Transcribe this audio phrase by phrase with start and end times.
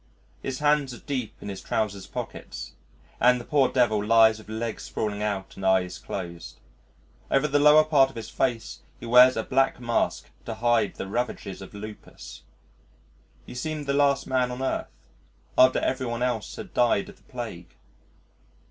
[0.41, 2.71] His hands are deep in his trousers' pockets,
[3.19, 6.59] and the poor devil lies with legs sprawling out and eyes closed:
[7.29, 11.05] over the lower part of his face he wears a black mask to hide the
[11.05, 12.41] ravages of lupus....
[13.45, 14.89] He seemed the last man on earth
[15.55, 17.75] after every one else had died of the plague.